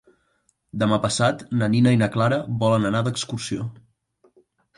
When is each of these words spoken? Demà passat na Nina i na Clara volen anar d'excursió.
Demà 0.83 0.97
passat 1.03 1.43
na 1.59 1.67
Nina 1.73 1.93
i 1.97 1.99
na 2.03 2.07
Clara 2.15 2.41
volen 2.65 2.89
anar 2.91 3.03
d'excursió. 3.11 3.69